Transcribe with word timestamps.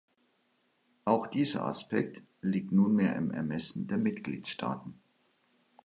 Auch 1.05 1.27
dieser 1.27 1.63
Aspekt 1.65 2.23
liegt 2.41 2.71
nunmehr 2.71 3.15
im 3.15 3.29
Ermessen 3.29 3.85
der 3.85 3.99
Mitgliedstaaten. 3.99 4.95